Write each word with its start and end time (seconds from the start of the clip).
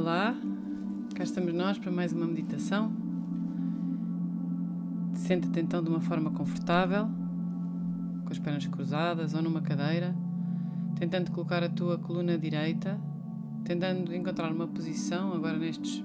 Olá, 0.00 0.34
cá 1.14 1.22
estamos 1.22 1.52
nós 1.52 1.78
para 1.78 1.92
mais 1.92 2.10
uma 2.10 2.26
meditação. 2.26 2.90
Senta-te 5.12 5.60
então 5.60 5.82
de 5.82 5.90
uma 5.90 6.00
forma 6.00 6.30
confortável, 6.30 7.06
com 8.24 8.30
as 8.30 8.38
pernas 8.38 8.66
cruzadas 8.66 9.34
ou 9.34 9.42
numa 9.42 9.60
cadeira, 9.60 10.16
tentando 10.98 11.30
colocar 11.30 11.62
a 11.62 11.68
tua 11.68 11.98
coluna 11.98 12.38
direita, 12.38 12.98
tentando 13.62 14.14
encontrar 14.14 14.50
uma 14.50 14.66
posição 14.66 15.34
agora 15.34 15.58
nestes 15.58 16.02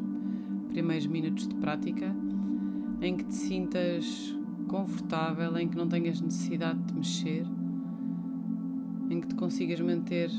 primeiros 0.67 1.07
minutos 1.07 1.47
de 1.47 1.55
prática 1.55 2.13
em 2.99 3.15
que 3.15 3.23
te 3.23 3.33
sintas 3.33 4.37
confortável, 4.67 5.57
em 5.57 5.69
que 5.69 5.77
não 5.77 5.87
tenhas 5.87 6.19
necessidade 6.19 6.81
de 6.81 6.93
mexer, 6.95 7.45
em 9.09 9.21
que 9.21 9.27
te 9.29 9.35
consigas 9.35 9.79
manter 9.79 10.29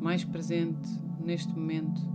mais 0.00 0.24
presente 0.24 0.90
neste 1.24 1.56
momento. 1.56 2.13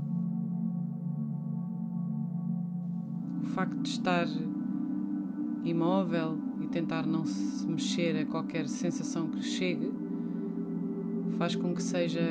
Facto 3.49 3.77
de 3.79 3.89
estar 3.89 4.27
imóvel 5.63 6.37
e 6.61 6.67
tentar 6.67 7.05
não 7.05 7.25
se 7.25 7.67
mexer 7.67 8.15
a 8.17 8.25
qualquer 8.25 8.67
sensação 8.67 9.27
que 9.27 9.41
chegue 9.41 9.91
faz 11.37 11.55
com 11.55 11.73
que 11.73 11.81
seja 11.81 12.21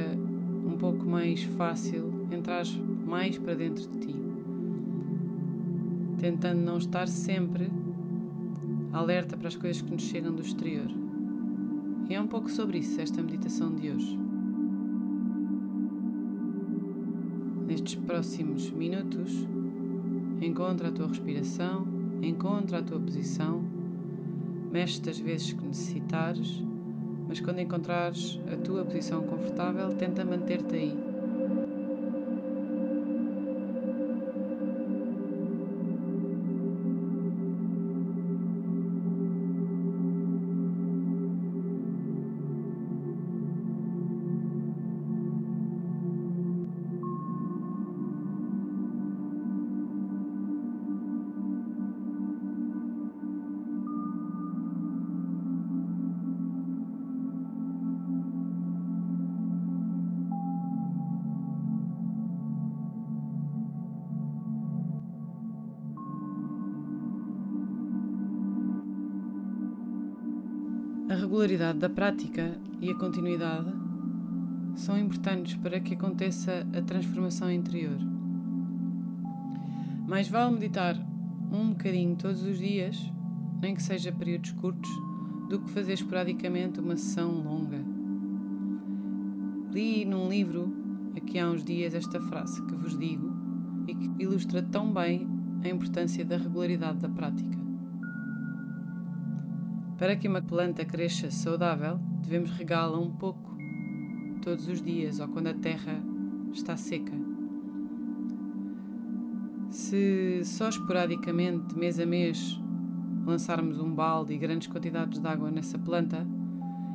um 0.66 0.76
pouco 0.76 1.04
mais 1.06 1.42
fácil 1.42 2.26
entrar 2.30 2.64
mais 3.06 3.38
para 3.38 3.54
dentro 3.54 3.88
de 3.88 3.98
ti, 4.00 4.14
tentando 6.18 6.60
não 6.60 6.76
estar 6.76 7.08
sempre 7.08 7.70
alerta 8.92 9.36
para 9.36 9.48
as 9.48 9.56
coisas 9.56 9.80
que 9.80 9.90
nos 9.90 10.02
chegam 10.02 10.34
do 10.34 10.42
exterior. 10.42 10.88
E 12.08 12.14
é 12.14 12.20
um 12.20 12.26
pouco 12.26 12.50
sobre 12.50 12.78
isso 12.78 13.00
esta 13.00 13.22
meditação 13.22 13.74
de 13.74 13.90
hoje. 13.90 14.18
Nestes 17.66 17.94
próximos 17.94 18.70
minutos, 18.70 19.46
encontra 20.40 20.88
a 20.88 20.92
tua 20.92 21.08
respiração, 21.08 21.86
encontra 22.22 22.78
a 22.78 22.82
tua 22.82 23.00
posição, 23.00 23.62
mexe-te 24.70 25.10
as 25.10 25.18
vezes 25.18 25.52
que 25.52 25.64
necessitares, 25.66 26.62
mas 27.26 27.40
quando 27.40 27.60
encontrares 27.60 28.38
a 28.52 28.56
tua 28.56 28.84
posição 28.84 29.22
confortável, 29.22 29.94
tenta 29.94 30.24
manter-te 30.24 30.74
aí 30.74 31.07
regularidade 71.38 71.78
da 71.78 71.88
prática 71.88 72.58
e 72.80 72.90
a 72.90 72.94
continuidade 72.96 73.70
são 74.74 74.98
importantes 74.98 75.54
para 75.54 75.78
que 75.78 75.94
aconteça 75.94 76.66
a 76.76 76.82
transformação 76.82 77.48
interior. 77.48 77.96
Mais 80.08 80.28
vale 80.28 80.54
meditar 80.54 80.96
um 81.52 81.68
bocadinho 81.68 82.16
todos 82.16 82.42
os 82.42 82.58
dias, 82.58 82.98
nem 83.62 83.72
que 83.72 83.82
seja 83.84 84.10
períodos 84.10 84.50
curtos, 84.50 84.90
do 85.48 85.60
que 85.60 85.70
fazer 85.70 85.92
esporadicamente 85.92 86.80
uma 86.80 86.96
sessão 86.96 87.30
longa. 87.30 87.84
Li 89.72 90.04
num 90.04 90.28
livro, 90.28 90.74
aqui 91.16 91.38
há 91.38 91.48
uns 91.48 91.62
dias, 91.62 91.94
esta 91.94 92.20
frase 92.20 92.60
que 92.66 92.74
vos 92.74 92.98
digo 92.98 93.30
e 93.86 93.94
que 93.94 94.24
ilustra 94.24 94.60
tão 94.60 94.92
bem 94.92 95.28
a 95.62 95.68
importância 95.68 96.24
da 96.24 96.36
regularidade 96.36 96.98
da 96.98 97.08
prática. 97.08 97.67
Para 99.98 100.14
que 100.14 100.28
uma 100.28 100.40
planta 100.40 100.84
cresça 100.84 101.28
saudável, 101.28 101.98
devemos 102.22 102.52
regá-la 102.52 102.96
um 102.96 103.10
pouco 103.10 103.58
todos 104.40 104.68
os 104.68 104.80
dias 104.80 105.18
ou 105.18 105.26
quando 105.26 105.48
a 105.48 105.54
terra 105.54 106.00
está 106.52 106.76
seca. 106.76 107.12
Se 109.70 110.40
só 110.44 110.68
esporadicamente, 110.68 111.76
mês 111.76 111.98
a 111.98 112.06
mês, 112.06 112.60
lançarmos 113.26 113.80
um 113.80 113.92
balde 113.92 114.32
e 114.32 114.38
grandes 114.38 114.68
quantidades 114.68 115.18
de 115.18 115.26
água 115.26 115.50
nessa 115.50 115.76
planta, 115.76 116.24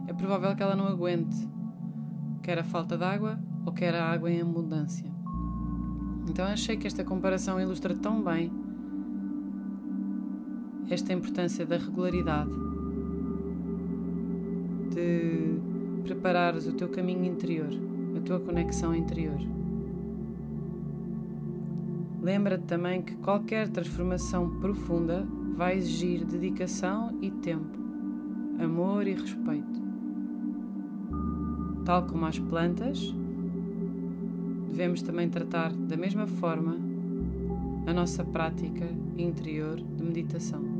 é 0.08 0.13
provável 0.13 0.56
que 0.56 0.63
ela 0.63 0.75
não 0.75 0.88
aguente, 0.88 1.36
quer 2.42 2.58
a 2.58 2.63
falta 2.63 2.97
de 2.97 3.03
água 3.03 3.38
ou 3.66 3.74
quer 3.74 3.94
a 3.94 4.09
água 4.09 4.31
em 4.31 4.42
abundância. 4.42 5.12
Então 6.30 6.46
achei 6.46 6.78
que 6.78 6.88
esta 6.88 7.03
comparação 7.03 7.59
ilustra 7.59 7.94
tão 7.94 8.24
bem 8.24 8.50
esta 10.90 11.12
importância 11.12 11.66
da 11.66 11.78
regularidade 11.78 12.72
de 14.94 15.58
preparares 16.04 16.68
o 16.68 16.74
teu 16.74 16.90
caminho 16.90 17.26
interior, 17.26 17.70
a 18.18 18.22
tua 18.22 18.40
conexão 18.40 18.94
interior. 18.96 19.40
Lembra-te 22.22 22.64
também 22.64 23.02
que 23.02 23.16
qualquer 23.18 23.68
transformação 23.70 24.59
profunda 24.59 25.28
vai 25.56 25.78
exigir 25.78 26.24
dedicação 26.26 27.18
e 27.22 27.30
tempo, 27.30 27.78
amor 28.59 29.08
e 29.08 29.14
respeito. 29.14 29.84
Tal 31.84 32.06
como 32.08 32.25
as 32.25 32.40
plantas, 32.40 33.14
devemos 34.70 35.02
também 35.02 35.30
tratar 35.30 35.74
da 35.74 35.98
mesma 35.98 36.25
forma 36.25 36.78
a 37.86 37.94
nossa 37.94 38.24
prática 38.24 38.88
interior 39.18 39.75
de 39.75 40.04
meditação. 40.04 40.72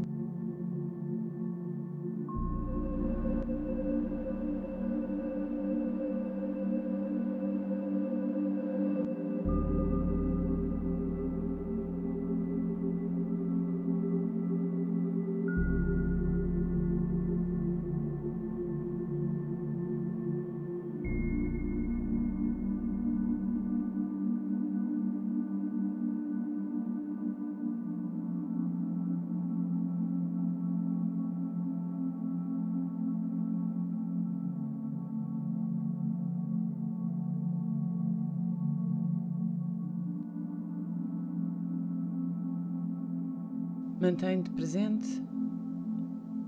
Mantém-te 44.04 44.50
presente 44.50 45.24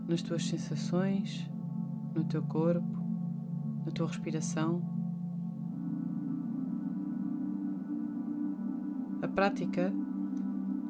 nas 0.10 0.22
tuas 0.22 0.46
sensações, 0.46 1.50
no 2.13 2.25
teu 2.25 2.44
corpo, 2.44 3.00
na 3.86 3.94
tua 3.94 4.07
respiração. 4.07 4.81
A 9.22 9.28
prática 9.30 9.94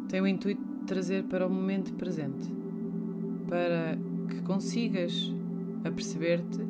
tem 0.09 0.21
o 0.21 0.25
intuito 0.25 0.59
de 0.79 0.85
trazer 0.87 1.25
para 1.25 1.45
o 1.45 1.51
momento 1.51 1.93
presente, 1.93 2.51
para 3.47 3.95
que 4.27 4.41
consigas 4.41 5.31
aperceber-te 5.83 6.61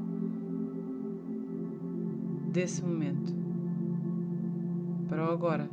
desse 2.51 2.83
momento, 2.83 3.33
para 5.07 5.25
o 5.25 5.31
agora, 5.31 5.69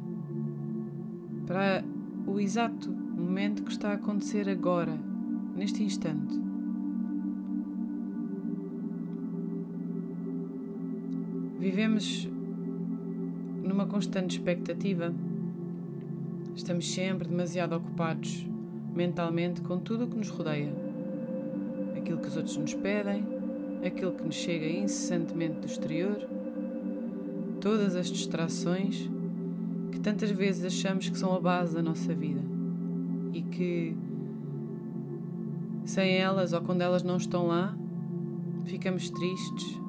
para 1.44 1.82
o 2.24 2.38
exato 2.38 3.01
momento 3.20 3.62
que 3.62 3.72
está 3.72 3.90
a 3.90 3.94
acontecer 3.94 4.48
agora, 4.48 4.98
neste 5.56 5.82
instante. 5.82 6.40
Vivemos 11.58 12.28
numa 13.62 13.86
constante 13.86 14.38
expectativa. 14.38 15.14
Estamos 16.54 16.92
sempre 16.92 17.28
demasiado 17.28 17.76
ocupados 17.76 18.46
mentalmente 18.94 19.60
com 19.62 19.78
tudo 19.78 20.04
o 20.04 20.08
que 20.08 20.16
nos 20.16 20.28
rodeia. 20.28 20.72
Aquilo 21.96 22.18
que 22.18 22.28
os 22.28 22.36
outros 22.36 22.56
nos 22.56 22.74
pedem, 22.74 23.24
aquilo 23.86 24.12
que 24.12 24.24
nos 24.24 24.34
chega 24.34 24.66
incessantemente 24.66 25.60
do 25.60 25.66
exterior, 25.66 26.28
todas 27.60 27.96
as 27.96 28.08
distrações 28.08 29.08
que 29.90 30.00
tantas 30.00 30.30
vezes 30.30 30.64
achamos 30.64 31.08
que 31.08 31.16
são 31.16 31.34
a 31.34 31.40
base 31.40 31.74
da 31.74 31.82
nossa 31.82 32.12
vida 32.12 32.51
e 33.32 33.42
que 33.42 33.96
sem 35.84 36.16
elas 36.16 36.52
ou 36.52 36.60
quando 36.60 36.82
elas 36.82 37.02
não 37.02 37.16
estão 37.16 37.46
lá, 37.46 37.76
ficamos 38.64 39.10
tristes, 39.10 39.80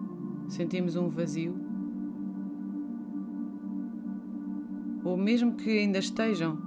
sentimos 0.48 0.96
um 0.96 1.10
vazio. 1.10 1.56
Ou 5.04 5.18
mesmo 5.18 5.56
que 5.56 5.70
ainda 5.70 6.00
estejam, 6.00 6.58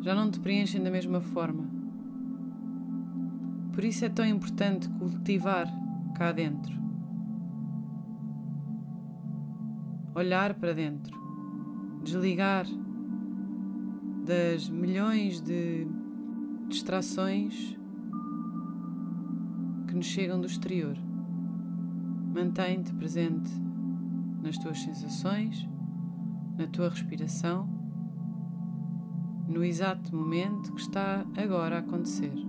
já 0.00 0.14
não 0.14 0.30
te 0.30 0.40
preenchem 0.40 0.82
da 0.82 0.90
mesma 0.90 1.20
forma. 1.20 1.64
Por 3.72 3.84
isso 3.84 4.04
é 4.04 4.08
tão 4.08 4.24
importante 4.24 4.88
cultivar 4.88 5.66
cá 6.16 6.32
dentro. 6.32 6.74
Olhar 10.14 10.54
para 10.54 10.72
dentro, 10.72 11.14
desligar 12.02 12.66
das 14.24 14.68
milhões 14.70 15.42
de 15.42 15.86
distrações 16.68 17.76
que 19.86 19.94
nos 19.94 20.06
chegam 20.06 20.40
do 20.40 20.46
exterior. 20.46 20.96
Mantém-te 22.34 22.92
presente 22.94 23.50
nas 24.42 24.58
tuas 24.58 24.80
sensações, 24.80 25.68
na 26.56 26.66
tua 26.66 26.90
respiração, 26.90 27.68
no 29.48 29.64
exato 29.64 30.14
momento 30.14 30.72
que 30.72 30.80
está 30.80 31.24
agora 31.36 31.76
a 31.76 31.78
acontecer. 31.80 32.45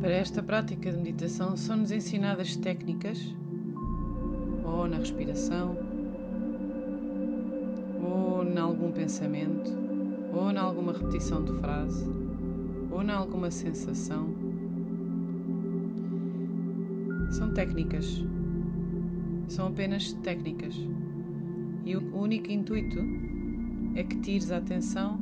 Para 0.00 0.12
esta 0.12 0.40
prática 0.40 0.92
de 0.92 0.96
meditação 0.96 1.56
são-nos 1.56 1.90
ensinadas 1.90 2.54
técnicas, 2.54 3.34
ou 4.64 4.86
na 4.86 4.96
respiração, 4.96 5.76
ou 8.00 8.44
em 8.44 8.56
algum 8.56 8.92
pensamento, 8.92 9.72
ou 10.32 10.52
em 10.52 10.56
alguma 10.56 10.92
repetição 10.92 11.44
de 11.44 11.52
frase, 11.54 12.08
ou 12.92 13.02
em 13.02 13.10
alguma 13.10 13.50
sensação. 13.50 14.28
São 17.32 17.52
técnicas. 17.52 18.24
São 19.48 19.66
apenas 19.66 20.12
técnicas. 20.12 20.76
E 21.84 21.96
o 21.96 22.16
único 22.16 22.52
intuito 22.52 23.00
é 23.96 24.04
que 24.04 24.16
tires 24.20 24.52
a 24.52 24.58
atenção 24.58 25.18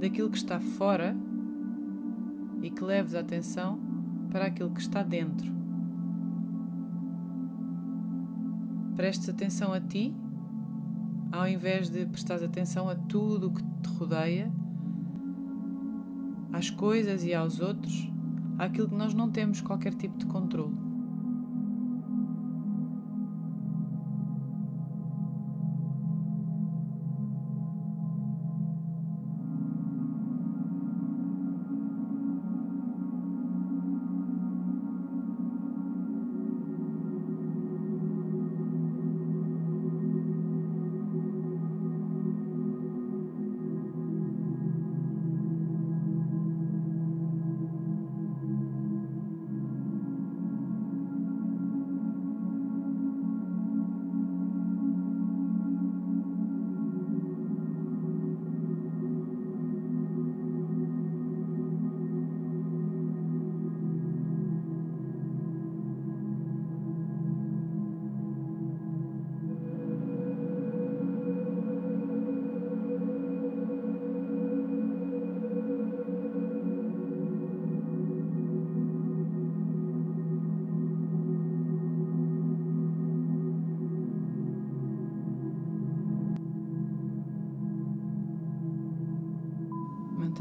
daquilo 0.00 0.28
que 0.28 0.38
está 0.38 0.58
fora 0.58 1.16
e 2.64 2.70
que 2.70 2.82
leves 2.82 3.14
a 3.14 3.20
atenção 3.20 3.78
para 4.30 4.46
aquilo 4.46 4.70
que 4.70 4.80
está 4.80 5.02
dentro. 5.02 5.52
Prestes 8.96 9.28
atenção 9.28 9.74
a 9.74 9.80
ti, 9.80 10.14
ao 11.30 11.46
invés 11.46 11.90
de 11.90 12.06
prestar 12.06 12.42
atenção 12.42 12.88
a 12.88 12.94
tudo 12.94 13.48
o 13.48 13.52
que 13.52 13.62
te 13.62 13.88
rodeia, 13.98 14.50
às 16.54 16.70
coisas 16.70 17.22
e 17.22 17.34
aos 17.34 17.60
outros, 17.60 18.10
àquilo 18.58 18.88
que 18.88 18.94
nós 18.94 19.12
não 19.12 19.30
temos 19.30 19.60
qualquer 19.60 19.92
tipo 19.92 20.16
de 20.16 20.24
controle. 20.24 20.83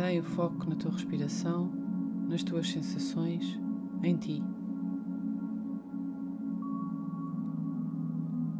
Mantém 0.04 0.20
o 0.20 0.24
foco 0.24 0.70
na 0.70 0.76
tua 0.76 0.92
respiração, 0.92 1.72
nas 2.28 2.44
tuas 2.44 2.70
sensações, 2.70 3.58
em 4.04 4.18
ti. 4.18 4.44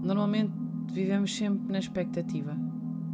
Normalmente 0.02 0.54
vivemos 0.90 1.36
sempre 1.36 1.70
na 1.70 1.80
expectativa. 1.80 2.56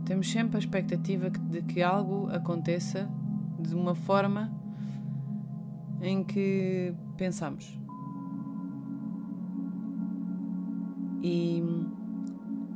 Temos 0.05 0.29
sempre 0.29 0.57
a 0.57 0.59
expectativa 0.59 1.31
de 1.31 1.63
que 1.63 1.81
algo 1.81 2.29
aconteça 2.29 3.09
de 3.59 3.73
uma 3.73 3.95
forma 3.95 4.53
em 5.99 6.23
que 6.23 6.93
pensamos. 7.17 7.79
E 11.23 11.63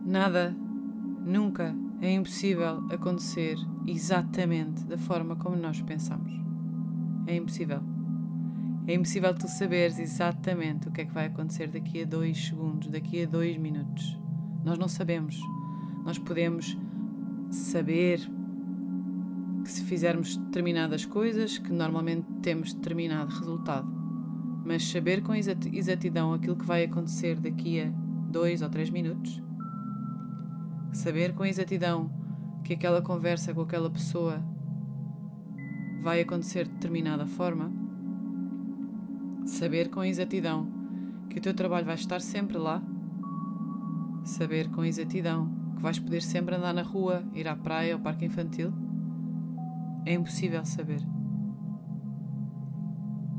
nada, 0.03 0.49
nunca 1.23 1.75
é 2.01 2.11
impossível 2.11 2.83
acontecer 2.89 3.55
exatamente 3.87 4.83
da 4.85 4.97
forma 4.97 5.35
como 5.35 5.55
nós 5.55 5.81
pensamos. 5.81 6.31
É 7.27 7.35
impossível. 7.35 7.81
É 8.85 8.93
impossível 8.93 9.33
tu 9.33 9.47
saberes 9.47 9.97
exatamente 9.97 10.87
o 10.87 10.91
que 10.91 11.01
é 11.01 11.05
que 11.05 11.13
vai 11.13 11.27
acontecer 11.27 11.67
daqui 11.67 12.01
a 12.01 12.05
dois 12.05 12.47
segundos, 12.47 12.89
daqui 12.89 13.23
a 13.23 13.25
dois 13.25 13.57
minutos. 13.57 14.19
Nós 14.63 14.77
não 14.77 14.87
sabemos. 14.87 15.39
Nós 16.03 16.17
podemos 16.17 16.77
saber 17.49 18.19
que 19.63 19.71
se 19.71 19.83
fizermos 19.83 20.35
determinadas 20.35 21.05
coisas, 21.05 21.57
que 21.57 21.71
normalmente 21.71 22.27
temos 22.41 22.73
determinado 22.73 23.33
resultado. 23.33 23.87
Mas 24.65 24.85
saber 24.89 25.21
com 25.21 25.33
exatidão 25.33 26.33
aquilo 26.33 26.55
que 26.55 26.65
vai 26.65 26.83
acontecer 26.83 27.39
daqui 27.39 27.81
a 27.81 27.91
dois 28.29 28.61
ou 28.61 28.69
três 28.69 28.89
minutos, 28.89 29.41
saber 30.91 31.33
com 31.33 31.45
exatidão 31.45 32.22
que 32.63 32.73
aquela 32.73 33.01
conversa 33.01 33.53
com 33.53 33.61
aquela 33.61 33.89
pessoa 33.89 34.41
vai 36.01 36.21
acontecer 36.21 36.65
de 36.65 36.71
determinada 36.71 37.25
forma, 37.25 37.71
Saber 39.45 39.89
com 39.89 40.01
exatidão 40.03 40.67
que 41.29 41.37
o 41.37 41.41
teu 41.41 41.53
trabalho 41.53 41.85
vai 41.85 41.95
estar 41.95 42.21
sempre 42.21 42.57
lá. 42.57 42.81
Saber 44.23 44.69
com 44.69 44.85
exatidão 44.85 45.51
que 45.75 45.81
vais 45.81 45.99
poder 45.99 46.21
sempre 46.21 46.55
andar 46.55 46.73
na 46.73 46.81
rua, 46.81 47.23
ir 47.33 47.47
à 47.47 47.55
praia 47.55 47.95
ou 47.95 48.01
parque 48.01 48.25
infantil. 48.25 48.71
É 50.05 50.13
impossível 50.13 50.63
saber. 50.63 51.01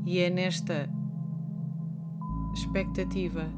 E 0.05 0.19
é 0.19 0.29
nesta 0.29 0.87
expectativa 2.53 3.49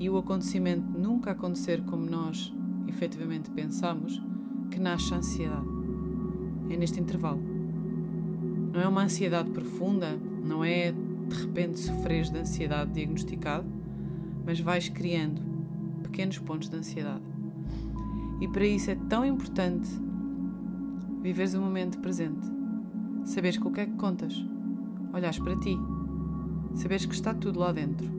e 0.00 0.08
o 0.08 0.16
acontecimento 0.16 0.98
nunca 0.98 1.32
acontecer 1.32 1.84
como 1.84 2.06
nós 2.06 2.52
efetivamente 2.88 3.50
pensamos 3.50 4.20
que 4.74 4.80
nasce 4.80 5.14
a 5.14 5.18
ansiedade. 5.18 5.68
É 6.68 6.76
neste 6.76 6.98
intervalo. 6.98 7.40
Não 8.72 8.80
é 8.80 8.88
uma 8.88 9.04
ansiedade 9.04 9.48
profunda, 9.50 10.18
não 10.44 10.64
é 10.64 10.90
de 10.92 11.36
repente 11.36 11.78
sofreres 11.78 12.28
de 12.28 12.38
ansiedade 12.38 12.90
diagnosticado, 12.90 13.66
mas 14.44 14.58
vais 14.58 14.88
criando 14.88 15.40
pequenos 16.02 16.38
pontos 16.38 16.68
de 16.68 16.76
ansiedade. 16.76 17.22
E 18.40 18.48
para 18.48 18.66
isso 18.66 18.90
é 18.90 18.96
tão 19.08 19.24
importante 19.24 19.88
viveres 21.22 21.54
o 21.54 21.60
momento 21.60 22.00
presente, 22.00 22.44
saberes 23.24 23.56
com 23.56 23.68
o 23.68 23.72
que 23.72 23.80
é 23.80 23.86
que 23.86 23.92
contas, 23.92 24.44
olhares 25.12 25.38
para 25.38 25.56
ti, 25.60 25.78
saberes 26.74 27.06
que 27.06 27.14
está 27.14 27.32
tudo 27.32 27.60
lá 27.60 27.70
dentro. 27.70 28.10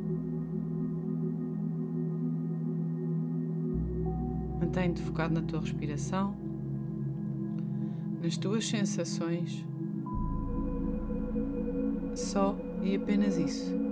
Mantém-te 4.61 5.01
focado 5.01 5.33
na 5.33 5.41
tua 5.41 5.59
respiração, 5.59 6.44
nas 8.25 8.37
tuas 8.37 8.65
sensações, 8.65 9.63
só 12.15 12.57
e 12.81 12.95
apenas 12.95 13.37
isso. 13.37 13.84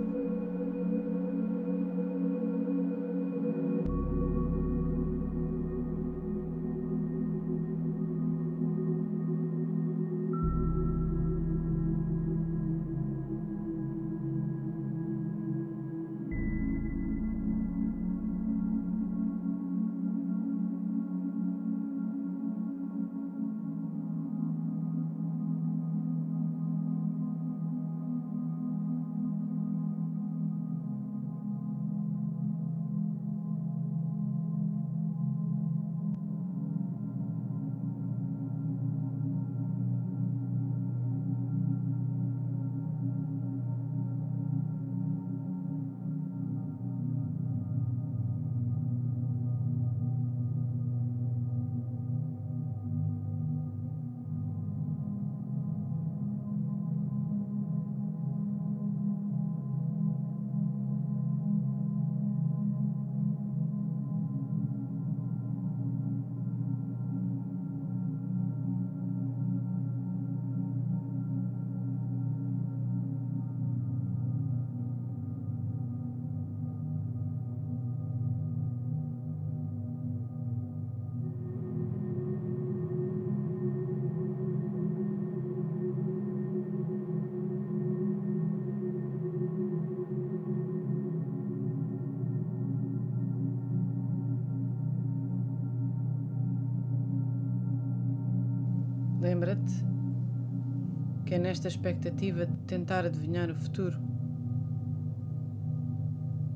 Que 101.26 101.34
é 101.34 101.38
nesta 101.38 101.68
expectativa 101.68 102.46
de 102.46 102.56
tentar 102.66 103.04
adivinhar 103.04 103.50
o 103.50 103.54
futuro, 103.54 103.98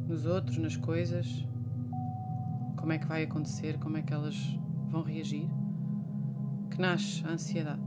nos 0.09 0.25
outros, 0.25 0.57
nas 0.57 0.77
coisas, 0.77 1.47
como 2.77 2.93
é 2.93 2.99
que 2.99 3.07
vai 3.07 3.25
acontecer, 3.25 3.79
como 3.79 3.99
é 3.99 4.03
que 4.03 4.15
elas 4.15 4.37
vão 4.89 5.03
reagir, 5.03 5.47
que 6.71 6.81
nasce 6.81 7.23
a 7.27 7.33
ansiedade. 7.33 7.83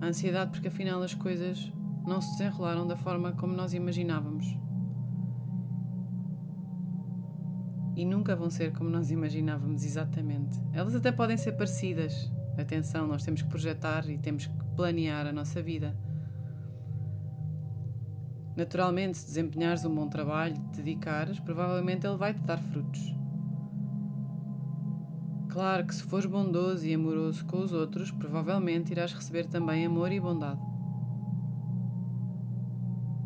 A 0.00 0.06
ansiedade 0.06 0.52
porque 0.52 0.68
afinal 0.68 1.02
as 1.02 1.14
coisas 1.14 1.72
não 2.06 2.20
se 2.20 2.30
desenrolaram 2.38 2.86
da 2.86 2.96
forma 2.96 3.32
como 3.32 3.52
nós 3.52 3.74
imaginávamos. 3.74 4.56
E 7.96 8.04
nunca 8.04 8.36
vão 8.36 8.48
ser 8.48 8.72
como 8.72 8.88
nós 8.88 9.10
imaginávamos 9.10 9.84
exatamente. 9.84 10.58
Elas 10.72 10.94
até 10.94 11.10
podem 11.12 11.36
ser 11.36 11.52
parecidas, 11.52 12.32
Atenção, 12.60 13.06
nós 13.06 13.24
temos 13.24 13.42
que 13.42 13.48
projetar 13.48 14.08
e 14.08 14.18
temos 14.18 14.46
que 14.46 14.54
planear 14.76 15.26
a 15.26 15.32
nossa 15.32 15.62
vida. 15.62 15.96
Naturalmente, 18.56 19.16
se 19.18 19.26
desempenhares 19.26 19.84
um 19.84 19.94
bom 19.94 20.08
trabalho, 20.08 20.54
te 20.72 20.82
dedicares, 20.82 21.40
provavelmente 21.40 22.06
ele 22.06 22.16
vai 22.16 22.34
te 22.34 22.40
dar 22.40 22.58
frutos. 22.58 23.14
Claro 25.48 25.86
que 25.86 25.94
se 25.94 26.02
fores 26.02 26.26
bondoso 26.26 26.86
e 26.86 26.94
amoroso 26.94 27.44
com 27.46 27.58
os 27.58 27.72
outros, 27.72 28.10
provavelmente 28.10 28.92
irás 28.92 29.12
receber 29.12 29.46
também 29.46 29.86
amor 29.86 30.12
e 30.12 30.20
bondade. 30.20 30.60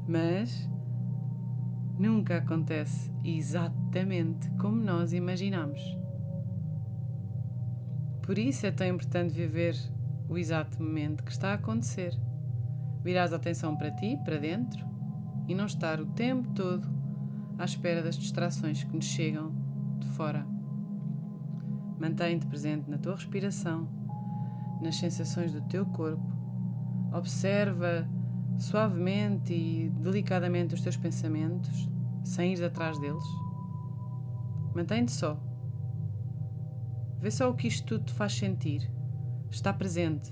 Mas 0.09 0.69
nunca 1.99 2.39
acontece 2.39 3.13
exatamente 3.25 4.49
como 4.53 4.77
nós 4.77 5.13
imaginamos. 5.13 6.04
Por 8.25 8.39
isso 8.39 8.67
é 8.67 8.71
tão 8.71 8.87
importante 8.87 9.35
viver 9.35 9.77
o 10.31 10.39
exato 10.39 10.83
momento 10.83 11.23
que 11.23 11.31
está 11.31 11.51
a 11.51 11.55
acontecer. 11.55 12.19
Virás 13.03 13.35
a 13.35 13.37
atenção 13.37 13.77
para 13.77 13.91
ti, 13.91 14.19
para 14.25 14.39
dentro, 14.39 14.83
e 15.47 15.55
não 15.55 15.67
estar 15.67 16.01
o 16.01 16.07
tempo 16.07 16.49
todo 16.55 16.89
à 17.59 17.67
espera 17.67 18.03
das 18.03 18.17
distrações 18.17 18.83
que 18.83 18.97
nos 18.97 19.05
chegam 19.05 19.53
de 19.99 20.09
fora. 20.09 20.47
Mantém-te 22.01 22.47
presente 22.47 22.89
na 22.89 22.97
tua 22.97 23.15
respiração, 23.15 23.87
nas 24.81 24.97
sensações 24.97 25.53
do 25.53 25.61
teu 25.61 25.85
corpo. 25.85 26.33
Observa 27.13 28.09
suavemente 28.59 29.53
e 29.53 29.91
delicadamente 30.01 30.75
os 30.75 30.81
teus 30.81 30.97
pensamentos, 30.97 31.91
sem 32.25 32.55
ir 32.55 32.65
atrás 32.65 32.99
deles. 32.99 33.25
Mantém-te 34.75 35.13
só 35.13 35.39
Vê 37.25 37.31
só 37.31 37.49
o 37.49 37.55
que 37.55 37.67
isto 37.67 37.87
tudo 37.87 38.05
te 38.05 38.13
faz 38.13 38.35
sentir. 38.35 38.93
Está 39.51 39.73
presente. 39.73 40.31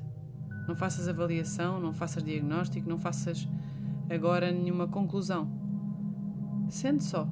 Não 0.68 0.76
faças 0.76 1.08
avaliação, 1.08 1.80
não 1.80 1.94
faças 1.94 2.22
diagnóstico, 2.22 2.86
não 2.86 2.98
faças 2.98 3.48
agora 4.10 4.52
nenhuma 4.52 4.86
conclusão. 4.86 5.50
Sente 6.68 7.02
só. 7.02 7.26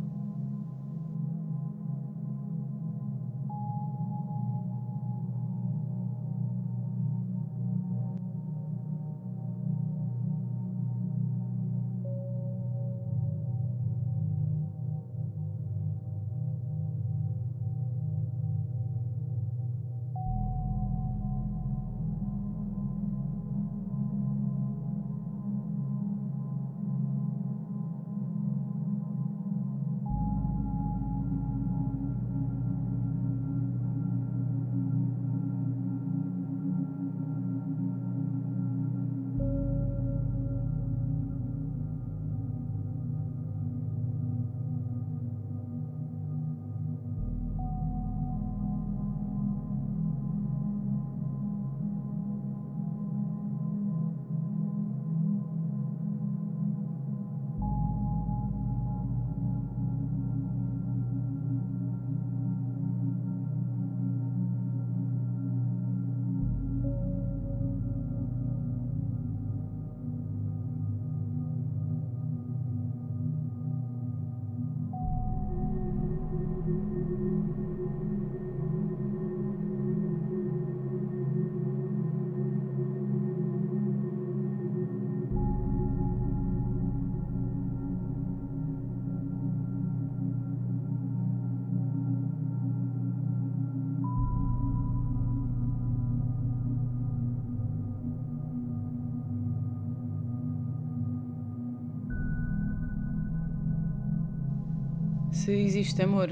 Se 105.51 105.57
existe 105.57 106.01
amor, 106.01 106.29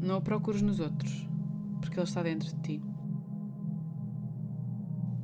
não 0.00 0.18
o 0.18 0.22
procures 0.22 0.62
nos 0.62 0.78
outros, 0.78 1.28
porque 1.80 1.98
ele 1.98 2.06
está 2.06 2.22
dentro 2.22 2.46
de 2.46 2.60
ti. 2.60 2.82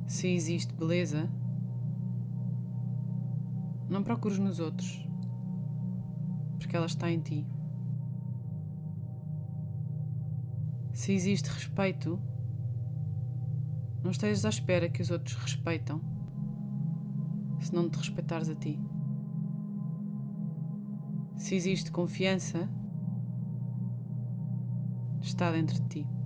Se 0.05 0.27
existe 0.27 0.73
beleza, 0.73 1.29
não 3.89 4.03
procures 4.03 4.39
nos 4.39 4.59
outros, 4.59 5.07
porque 6.59 6.75
ela 6.75 6.87
está 6.87 7.09
em 7.09 7.21
ti. 7.21 7.47
Se 10.91 11.13
existe 11.13 11.47
respeito, 11.47 12.19
não 14.03 14.11
estejas 14.11 14.43
à 14.43 14.49
espera 14.49 14.89
que 14.89 15.01
os 15.01 15.11
outros 15.11 15.33
respeitam, 15.37 16.01
se 17.61 17.73
não 17.73 17.89
te 17.89 17.97
respeitares 17.97 18.49
a 18.49 18.55
ti. 18.55 18.77
Se 21.47 21.55
existe 21.55 21.91
confiança, 21.91 22.67
está 25.21 25.49
dentro 25.49 25.79
de 25.79 25.87
ti. 25.87 26.16